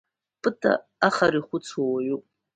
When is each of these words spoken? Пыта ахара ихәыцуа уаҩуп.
Пыта 0.41 0.71
ахара 1.07 1.37
ихәыцуа 1.39 1.83
уаҩуп. 1.91 2.23